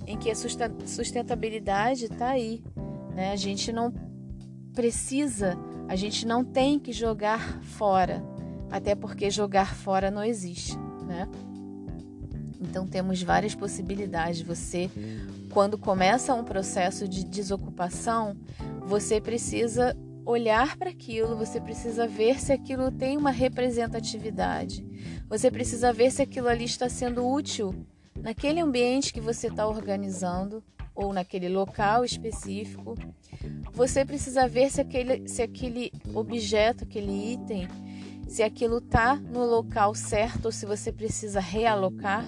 em 0.07 0.19
que 0.19 0.31
a 0.31 0.35
sustentabilidade 0.35 2.05
está 2.05 2.29
aí. 2.29 2.63
Né? 3.15 3.33
A 3.33 3.37
gente 3.37 3.73
não 3.73 3.91
precisa, 4.75 5.57
a 5.89 5.97
gente 5.97 6.27
não 6.27 6.45
tem 6.45 6.79
que 6.79 6.93
jogar 6.93 7.63
fora, 7.63 8.23
até 8.71 8.95
porque 8.95 9.31
jogar 9.31 9.75
fora 9.75 10.11
não 10.11 10.25
existe. 10.25 10.77
Né? 11.07 11.29
Então 12.61 12.87
temos 12.87 13.23
várias 13.23 13.55
possibilidades. 13.55 14.43
Você, 14.43 14.91
quando 15.51 15.79
começa 15.79 16.35
um 16.35 16.45
processo 16.45 17.07
de 17.07 17.25
desocupação, 17.25 18.37
você 18.83 19.21
precisa 19.21 19.97
olhar 20.27 20.77
para 20.77 20.91
aquilo, 20.91 21.37
você 21.37 21.61
precisa 21.61 22.07
ver 22.07 22.41
se 22.41 22.53
aquilo 22.53 22.91
tem 22.91 23.17
uma 23.17 23.31
representatividade. 23.31 24.85
Você 25.29 25.51
precisa 25.51 25.93
ver 25.93 26.11
se 26.11 26.23
aquilo 26.23 26.49
ali 26.49 26.65
está 26.65 26.89
sendo 26.89 27.27
útil 27.27 27.75
naquele 28.19 28.61
ambiente 28.61 29.13
que 29.13 29.21
você 29.21 29.49
está 29.49 29.67
organizando 29.67 30.65
ou 30.95 31.13
naquele 31.13 31.49
local 31.49 32.05
específico. 32.05 32.95
Você 33.73 34.05
precisa 34.05 34.47
ver 34.47 34.71
se 34.71 34.81
aquele, 34.81 35.29
se 35.29 35.43
aquele 35.43 35.93
objeto, 36.15 36.85
aquele 36.85 37.33
item, 37.33 37.69
se 38.29 38.43
aquilo 38.43 38.79
está 38.79 39.17
no 39.17 39.45
local 39.45 39.95
certo 39.95 40.47
ou 40.47 40.53
se 40.53 40.67
você 40.67 40.93
precisa 40.93 41.41
realocar. 41.41 42.25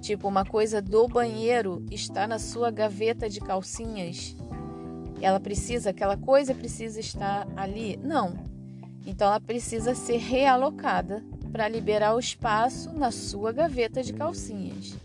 Tipo, 0.00 0.28
uma 0.28 0.44
coisa 0.44 0.82
do 0.82 1.08
banheiro 1.08 1.84
está 1.90 2.26
na 2.26 2.38
sua 2.38 2.70
gaveta 2.70 3.28
de 3.28 3.40
calcinhas 3.40 4.36
ela 5.24 5.40
precisa, 5.40 5.90
aquela 5.90 6.16
coisa 6.16 6.54
precisa 6.54 7.00
estar 7.00 7.46
ali? 7.56 7.96
Não. 8.02 8.34
Então 9.06 9.28
ela 9.28 9.40
precisa 9.40 9.94
ser 9.94 10.18
realocada 10.18 11.24
para 11.50 11.68
liberar 11.68 12.14
o 12.14 12.18
espaço 12.18 12.92
na 12.92 13.10
sua 13.10 13.52
gaveta 13.52 14.02
de 14.02 14.12
calcinhas. 14.12 14.96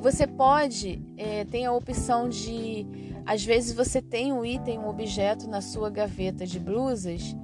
Você 0.00 0.26
pode, 0.26 1.02
é, 1.16 1.44
tem 1.44 1.66
a 1.66 1.72
opção 1.72 2.28
de, 2.28 2.86
às 3.24 3.44
vezes 3.44 3.74
você 3.74 4.00
tem 4.00 4.32
um 4.32 4.44
item, 4.44 4.78
um 4.78 4.88
objeto 4.88 5.48
na 5.48 5.60
sua 5.60 5.90
gaveta 5.90 6.46
de 6.46 6.58
blusas, 6.58 7.34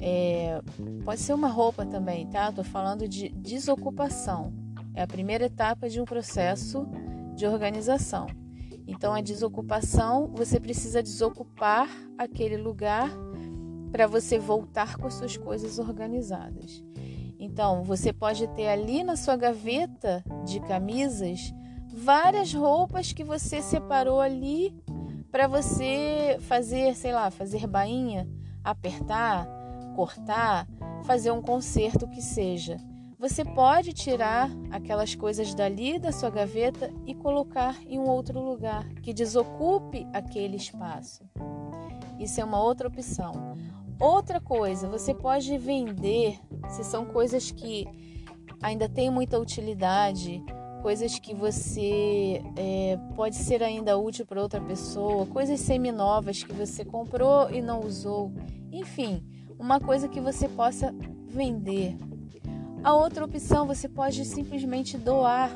é, 0.00 0.60
pode 1.04 1.20
ser 1.20 1.32
uma 1.32 1.48
roupa 1.48 1.86
também, 1.86 2.26
tá? 2.26 2.48
Estou 2.48 2.64
falando 2.64 3.06
de 3.06 3.28
desocupação. 3.28 4.52
É 4.94 5.02
a 5.02 5.06
primeira 5.06 5.44
etapa 5.44 5.88
de 5.88 6.00
um 6.00 6.04
processo 6.04 6.86
de 7.36 7.46
organização. 7.46 8.26
Então, 8.86 9.14
a 9.14 9.20
desocupação, 9.20 10.28
você 10.34 10.58
precisa 10.58 11.02
desocupar 11.02 11.88
aquele 12.18 12.56
lugar 12.56 13.08
para 13.92 14.06
você 14.06 14.38
voltar 14.38 14.96
com 14.96 15.06
as 15.06 15.14
suas 15.14 15.36
coisas 15.36 15.78
organizadas. 15.78 16.82
Então, 17.38 17.84
você 17.84 18.12
pode 18.12 18.46
ter 18.48 18.68
ali 18.68 19.04
na 19.04 19.16
sua 19.16 19.36
gaveta 19.36 20.24
de 20.44 20.58
camisas 20.60 21.52
várias 21.92 22.52
roupas 22.52 23.12
que 23.12 23.22
você 23.22 23.60
separou 23.60 24.20
ali 24.20 24.74
para 25.30 25.46
você 25.46 26.36
fazer, 26.40 26.94
sei 26.94 27.12
lá, 27.12 27.30
fazer 27.30 27.66
bainha, 27.66 28.28
apertar, 28.64 29.46
cortar, 29.94 30.66
fazer 31.04 31.30
um 31.30 31.42
conserto 31.42 32.08
que 32.08 32.22
seja. 32.22 32.78
Você 33.18 33.44
pode 33.44 33.92
tirar 33.92 34.50
aquelas 34.70 35.14
coisas 35.14 35.54
dali 35.54 35.98
da 35.98 36.10
sua 36.10 36.28
gaveta 36.28 36.92
e 37.06 37.14
colocar 37.14 37.80
em 37.86 37.98
um 37.98 38.08
outro 38.08 38.40
lugar 38.40 38.88
que 38.94 39.14
desocupe 39.14 40.06
aquele 40.12 40.56
espaço. 40.56 41.24
Isso 42.18 42.40
é 42.40 42.44
uma 42.44 42.60
outra 42.60 42.88
opção. 42.88 43.56
Outra 44.00 44.40
coisa, 44.40 44.88
você 44.88 45.14
pode 45.14 45.56
vender, 45.56 46.40
se 46.68 46.82
são 46.82 47.04
coisas 47.04 47.52
que 47.52 47.86
ainda 48.60 48.88
têm 48.88 49.10
muita 49.10 49.38
utilidade, 49.38 50.42
coisas 50.82 51.18
que 51.18 51.34
você 51.34 52.42
é, 52.56 52.98
pode 53.14 53.36
ser 53.36 53.62
ainda 53.62 53.96
útil 53.96 54.26
para 54.26 54.42
outra 54.42 54.60
pessoa, 54.60 55.24
coisas 55.26 55.60
seminovas 55.60 56.42
que 56.42 56.52
você 56.52 56.84
comprou 56.84 57.48
e 57.50 57.62
não 57.62 57.80
usou, 57.80 58.32
enfim, 58.70 59.22
uma 59.58 59.78
coisa 59.78 60.08
que 60.08 60.20
você 60.20 60.48
possa 60.48 60.92
vender, 61.28 61.96
a 62.84 62.94
outra 62.94 63.24
opção, 63.24 63.64
você 63.64 63.88
pode 63.88 64.24
simplesmente 64.24 64.98
doar. 64.98 65.50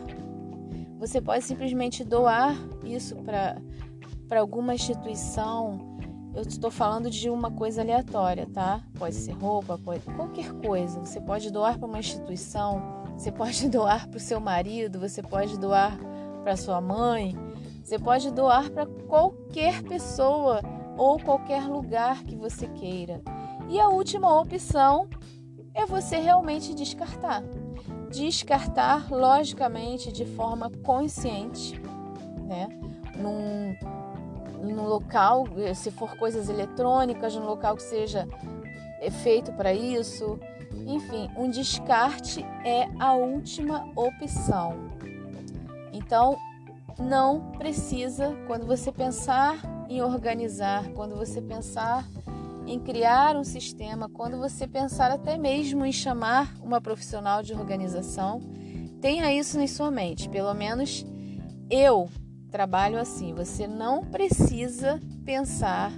Você 1.01 1.21
pode 1.21 1.45
simplesmente 1.45 2.05
doar 2.05 2.57
isso 2.85 3.17
para 3.17 4.41
alguma 4.41 4.77
instituição. 4.77 5.99
Eu 6.37 6.43
estou 6.43 6.71
falando 6.71 7.11
de 7.11 7.29
uma 7.29 7.51
coisa 7.51 7.83
aleatória, 7.83 8.47
tá? 8.47 8.81
Pode 8.97 9.17
ser 9.17 9.33
roupa, 9.33 9.77
pode 9.77 10.03
qualquer 10.15 10.53
coisa. 10.53 11.01
Você 11.01 11.21
pode 11.21 11.51
doar 11.51 11.79
para 11.81 11.89
uma 11.89 11.99
instituição, 11.99 12.81
você 13.17 13.33
pode 13.33 13.69
doar 13.71 14.09
para 14.09 14.17
o 14.17 14.21
seu 14.21 14.41
marido, 14.41 15.01
você 15.01 15.23
pode 15.23 15.59
doar 15.59 15.99
para 16.43 16.57
sua 16.57 16.81
mãe, 16.81 17.35
você 17.83 17.99
pode 17.99 18.31
doar 18.31 18.71
para 18.71 18.87
qualquer 18.87 19.83
pessoa 19.83 20.61
ou 20.97 21.19
qualquer 21.19 21.65
lugar 21.65 22.25
que 22.25 22.37
você 22.37 22.67
queira. 22.69 23.21
E 23.69 23.81
a 23.81 23.89
última 23.89 24.41
opção 24.41 25.09
é 25.75 25.85
você 25.85 26.17
realmente 26.17 26.75
descartar. 26.75 27.43
Descartar, 28.11 29.11
logicamente, 29.11 30.13
de 30.13 30.25
forma 30.25 30.71
consciente, 30.83 31.81
né? 32.47 32.69
Num, 33.17 33.77
num 34.63 34.87
local, 34.87 35.45
se 35.75 35.91
for 35.91 36.17
coisas 36.17 36.49
eletrônicas, 36.49 37.35
num 37.35 37.45
local 37.45 37.77
que 37.77 37.83
seja 37.83 38.27
feito 39.23 39.53
para 39.53 39.73
isso. 39.75 40.39
Enfim, 40.87 41.29
um 41.37 41.51
descarte 41.51 42.45
é 42.65 42.89
a 43.01 43.13
última 43.13 43.91
opção. 43.97 44.91
Então, 45.93 46.39
não 46.99 47.53
precisa, 47.59 48.35
quando 48.47 48.67
você 48.67 48.93
pensar 48.93 49.59
em 49.89 50.01
organizar, 50.01 50.89
quando 50.93 51.17
você 51.17 51.43
pensar 51.43 52.07
em 52.67 52.79
criar 52.79 53.37
um 53.37 53.45
sistema, 53.45 54.09
quando 54.09 54.39
você 54.39 54.67
pensar 54.67 55.11
até 55.11 55.37
mesmo 55.37 55.85
em 55.85 55.93
chamar 55.93 56.55
uma 56.63 56.81
profissional 56.81 57.43
de 57.43 57.53
organização, 57.53 58.41
tenha 59.01 59.33
isso 59.33 59.59
em 59.59 59.67
sua 59.67 59.91
mente. 59.91 60.29
Pelo 60.29 60.53
menos 60.55 61.05
eu 61.69 62.09
trabalho 62.51 62.99
assim. 62.99 63.35
Você 63.35 63.67
não 63.67 64.05
precisa 64.05 65.01
pensar 65.25 65.93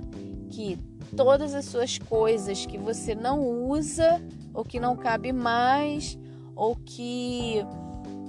que 0.51 0.79
todas 1.17 1.55
as 1.55 1.65
suas 1.65 1.99
coisas 1.99 2.67
que 2.67 2.77
você 2.77 3.15
não 3.15 3.41
usa 3.69 4.21
ou 4.53 4.65
que 4.65 4.81
não 4.81 4.97
cabe 4.97 5.33
mais 5.33 6.19
ou 6.55 6.75
que 6.75 7.65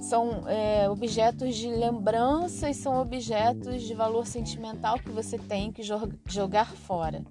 são 0.00 0.48
é, 0.48 0.88
objetos 0.88 1.56
de 1.56 1.68
lembranças, 1.68 2.76
são 2.76 3.00
objetos 3.00 3.82
de 3.82 3.94
valor 3.94 4.26
sentimental 4.26 4.98
que 4.98 5.10
você 5.10 5.38
tem 5.38 5.70
que 5.70 5.82
jogar 6.26 6.72
fora. 6.74 7.22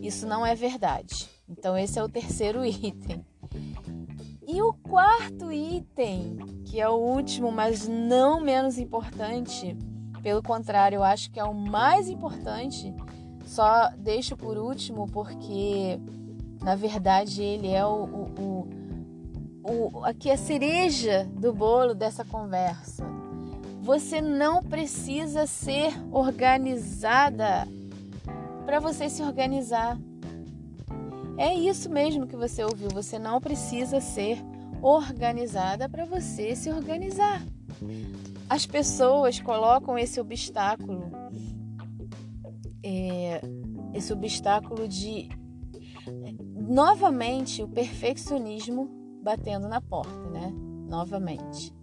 Isso 0.00 0.26
não 0.26 0.44
é 0.46 0.54
verdade. 0.54 1.28
Então, 1.48 1.76
esse 1.76 1.98
é 1.98 2.02
o 2.02 2.08
terceiro 2.08 2.64
item. 2.66 3.24
E 4.46 4.60
o 4.60 4.72
quarto 4.72 5.52
item, 5.52 6.36
que 6.64 6.80
é 6.80 6.88
o 6.88 6.96
último, 6.96 7.50
mas 7.50 7.88
não 7.88 8.40
menos 8.40 8.78
importante, 8.78 9.76
pelo 10.22 10.42
contrário, 10.42 10.96
eu 10.96 11.04
acho 11.04 11.30
que 11.30 11.40
é 11.40 11.44
o 11.44 11.54
mais 11.54 12.08
importante, 12.08 12.94
só 13.44 13.90
deixo 13.96 14.36
por 14.36 14.56
último 14.56 15.06
porque, 15.06 16.00
na 16.62 16.76
verdade, 16.76 17.42
ele 17.42 17.68
é 17.68 17.84
o, 17.84 18.04
o, 18.04 18.68
o, 19.64 19.98
o 19.98 20.04
aqui 20.04 20.30
a 20.30 20.36
cereja 20.36 21.28
do 21.34 21.52
bolo 21.52 21.94
dessa 21.94 22.24
conversa. 22.24 23.04
Você 23.82 24.20
não 24.20 24.62
precisa 24.62 25.44
ser 25.44 25.92
organizada 26.12 27.66
para 28.64 28.78
você 28.78 29.08
se 29.08 29.22
organizar. 29.22 29.98
É 31.36 31.52
isso 31.52 31.90
mesmo 31.90 32.28
que 32.28 32.36
você 32.36 32.62
ouviu. 32.62 32.88
Você 32.90 33.18
não 33.18 33.40
precisa 33.40 34.00
ser 34.00 34.38
organizada 34.80 35.88
para 35.88 36.04
você 36.04 36.54
se 36.54 36.70
organizar. 36.70 37.42
As 38.48 38.66
pessoas 38.66 39.40
colocam 39.40 39.98
esse 39.98 40.20
obstáculo, 40.20 41.10
é, 42.84 43.40
esse 43.94 44.12
obstáculo 44.12 44.86
de 44.86 45.28
novamente 46.62 47.62
o 47.62 47.68
perfeccionismo 47.68 48.88
batendo 49.22 49.68
na 49.68 49.80
porta, 49.80 50.30
né? 50.30 50.52
Novamente. 50.88 51.74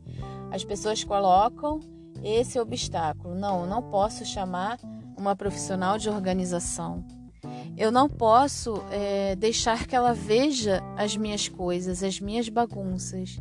As 0.52 0.64
pessoas 0.64 1.04
colocam 1.04 1.80
esse 2.24 2.60
obstáculo. 2.60 3.36
Não, 3.36 3.62
eu 3.62 3.68
não 3.68 3.82
posso 3.82 4.26
chamar 4.26 4.80
uma 5.18 5.36
profissional 5.36 5.98
de 5.98 6.10
organização. 6.10 7.06
Eu 7.78 7.92
não 7.92 8.10
posso 8.10 8.84
é, 8.92 9.36
deixar 9.36 9.88
que 9.88 9.96
ela 9.96 10.14
veja 10.14 10.82
as 10.98 11.16
minhas 11.16 11.48
coisas, 11.48 12.04
as 12.04 12.20
minhas 12.20 12.50
bagunças. 12.50 13.40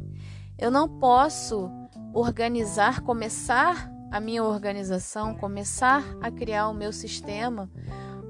Eu 0.56 0.70
não 0.70 0.88
posso 0.88 1.70
organizar, 2.12 3.00
começar 3.00 3.90
a 4.10 4.20
minha 4.20 4.42
organização, 4.42 5.34
começar 5.34 6.04
a 6.20 6.30
criar 6.30 6.68
o 6.68 6.74
meu 6.74 6.92
sistema, 6.92 7.70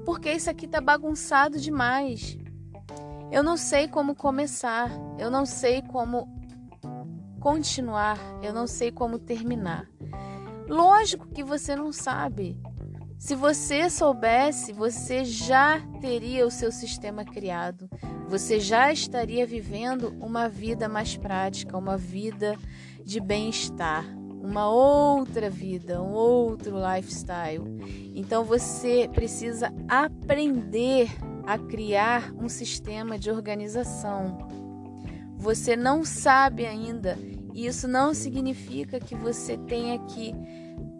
porque 0.05 0.31
isso 0.31 0.49
aqui 0.49 0.67
tá 0.67 0.81
bagunçado 0.81 1.59
demais. 1.59 2.37
Eu 3.31 3.43
não 3.43 3.55
sei 3.55 3.87
como 3.87 4.15
começar, 4.15 4.89
eu 5.17 5.29
não 5.29 5.45
sei 5.45 5.81
como 5.83 6.27
continuar, 7.39 8.17
eu 8.41 8.51
não 8.51 8.65
sei 8.65 8.91
como 8.91 9.19
terminar. 9.19 9.87
Lógico 10.67 11.27
que 11.27 11.43
você 11.43 11.75
não 11.75 11.91
sabe. 11.91 12.59
Se 13.19 13.35
você 13.35 13.89
soubesse, 13.89 14.73
você 14.73 15.25
já 15.25 15.79
teria 16.01 16.45
o 16.47 16.51
seu 16.51 16.71
sistema 16.71 17.23
criado. 17.23 17.89
Você 18.27 18.59
já 18.59 18.91
estaria 18.91 19.45
vivendo 19.45 20.15
uma 20.19 20.47
vida 20.47 20.87
mais 20.87 21.17
prática, 21.17 21.77
uma 21.77 21.97
vida 21.97 22.57
de 23.03 23.19
bem-estar, 23.19 24.05
uma 24.41 24.69
outra 24.69 25.49
vida, 25.49 26.01
um 26.01 26.13
outro 26.13 26.77
lifestyle. 26.77 27.63
Então 28.15 28.43
você 28.43 29.09
precisa 29.13 29.73
aprender 29.87 31.09
a 31.45 31.57
criar 31.57 32.33
um 32.33 32.49
sistema 32.49 33.17
de 33.17 33.31
organização. 33.31 34.47
Você 35.37 35.75
não 35.75 36.03
sabe 36.03 36.65
ainda, 36.65 37.17
e 37.53 37.65
isso 37.65 37.87
não 37.87 38.13
significa 38.13 38.99
que 38.99 39.15
você 39.15 39.57
tenha 39.57 39.97
que 39.99 40.33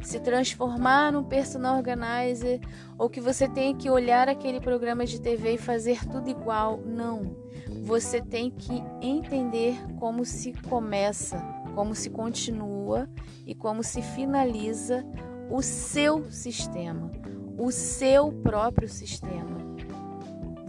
se 0.01 0.19
transformar 0.19 1.11
num 1.11 1.23
personal 1.23 1.75
organizer 1.75 2.59
ou 2.97 3.09
que 3.09 3.19
você 3.19 3.47
tenha 3.47 3.75
que 3.75 3.89
olhar 3.89 4.29
aquele 4.29 4.59
programa 4.59 5.05
de 5.05 5.19
TV 5.19 5.55
e 5.55 5.57
fazer 5.57 6.05
tudo 6.07 6.29
igual. 6.29 6.79
Não. 6.85 7.35
Você 7.83 8.21
tem 8.21 8.49
que 8.49 8.83
entender 9.01 9.77
como 9.99 10.25
se 10.25 10.53
começa, 10.69 11.37
como 11.75 11.93
se 11.93 12.09
continua 12.09 13.09
e 13.45 13.53
como 13.53 13.83
se 13.83 14.01
finaliza 14.01 15.05
o 15.49 15.61
seu 15.61 16.31
sistema, 16.31 17.11
o 17.57 17.71
seu 17.71 18.31
próprio 18.31 18.87
sistema. 18.87 19.68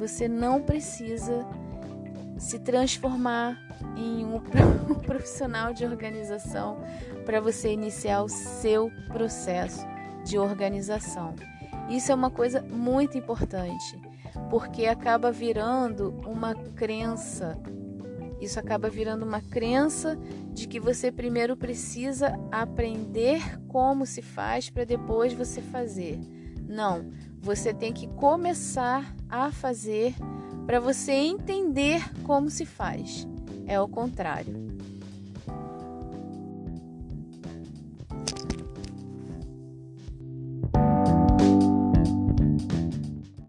Você 0.00 0.26
não 0.26 0.62
precisa 0.62 1.46
se 2.38 2.58
transformar 2.58 3.60
em 3.94 4.24
um 4.24 4.40
profissional 5.04 5.74
de 5.74 5.84
organização 5.84 6.78
para 7.26 7.38
você 7.38 7.70
iniciar 7.70 8.22
o 8.22 8.28
seu 8.30 8.90
processo 9.08 9.86
de 10.24 10.38
organização. 10.38 11.34
Isso 11.90 12.10
é 12.10 12.14
uma 12.14 12.30
coisa 12.30 12.62
muito 12.62 13.18
importante, 13.18 14.00
porque 14.48 14.86
acaba 14.86 15.30
virando 15.30 16.18
uma 16.26 16.54
crença. 16.54 17.58
Isso 18.40 18.58
acaba 18.58 18.88
virando 18.88 19.26
uma 19.26 19.42
crença 19.42 20.16
de 20.50 20.66
que 20.66 20.80
você 20.80 21.12
primeiro 21.12 21.58
precisa 21.58 22.40
aprender 22.50 23.60
como 23.68 24.06
se 24.06 24.22
faz 24.22 24.70
para 24.70 24.84
depois 24.84 25.34
você 25.34 25.60
fazer. 25.60 26.18
Não, 26.66 27.10
você 27.40 27.72
tem 27.72 27.92
que 27.92 28.06
começar 28.06 29.14
a 29.28 29.50
fazer 29.50 30.14
para 30.66 30.78
você 30.78 31.12
entender 31.12 32.02
como 32.22 32.50
se 32.50 32.64
faz. 32.64 33.26
É 33.66 33.80
o 33.80 33.88
contrário. 33.88 34.69